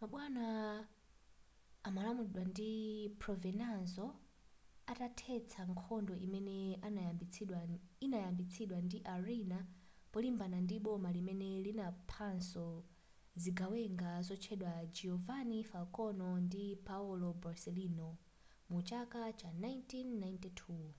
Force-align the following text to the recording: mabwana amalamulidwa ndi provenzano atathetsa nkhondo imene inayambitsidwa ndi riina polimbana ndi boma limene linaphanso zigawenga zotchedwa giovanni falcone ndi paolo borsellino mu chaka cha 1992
mabwana 0.00 0.44
amalamulidwa 1.88 2.42
ndi 2.50 2.70
provenzano 3.22 4.06
atathetsa 4.92 5.60
nkhondo 5.72 6.14
imene 6.26 6.56
inayambitsidwa 8.06 8.76
ndi 8.86 8.98
riina 9.24 9.58
polimbana 10.12 10.56
ndi 10.64 10.76
boma 10.84 11.08
limene 11.16 11.48
linaphanso 11.66 12.66
zigawenga 13.42 14.10
zotchedwa 14.26 14.72
giovanni 14.96 15.58
falcone 15.70 16.26
ndi 16.46 16.64
paolo 16.86 17.28
borsellino 17.42 18.08
mu 18.70 18.78
chaka 18.88 19.20
cha 19.40 19.50
1992 19.62 20.92